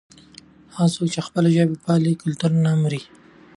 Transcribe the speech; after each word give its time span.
هغه 0.75 0.89
څوک 0.93 1.07
چې 1.13 1.19
خپله 1.27 1.47
ژبه 1.55 1.75
پالي 1.85 2.13
کلتور 2.23 2.51
یې 2.55 2.59
نه 2.65 2.71
مري. 2.81 3.01